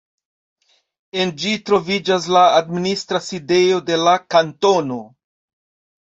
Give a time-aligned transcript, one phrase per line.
[1.23, 4.97] En ĝi troviĝas la administra sidejo de la kantono.